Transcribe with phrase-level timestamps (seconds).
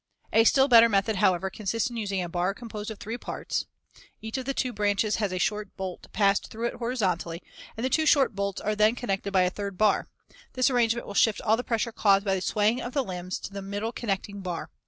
[0.33, 3.61] ]A still better method, however, consists in using a bar composed of three parts as
[3.61, 4.23] shown in Fig.
[4.23, 4.27] 121.
[4.27, 7.43] Each of the two branches has a short bolt passed through it horizontally,
[7.77, 10.07] and the two short bolts are then connected by a third bar.
[10.53, 13.53] This arrangement will shift all the pressure caused by the swaying of the limbs to
[13.53, 14.71] the middle connecting bar.